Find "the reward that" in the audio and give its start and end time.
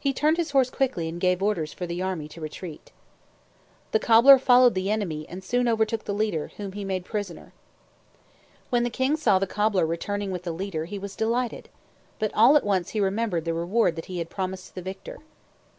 13.44-14.06